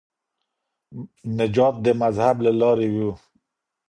نجات 1.37 1.75
د 1.85 1.87
مذهب 2.01 2.35
له 2.45 2.51
لاري 2.61 2.89
و. 2.95 2.97